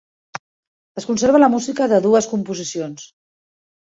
[1.01, 3.09] Es conserva la música de dues composicions.